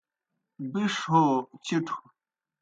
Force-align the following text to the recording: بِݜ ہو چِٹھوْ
بِݜ 0.71 0.93
ہو 1.09 1.23
چِٹھوْ 1.65 1.97